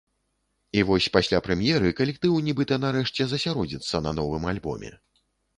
[0.79, 4.91] І вось пасля прэм'еры калектыў нібыта нарэшце засяродзіцца на новым альбоме.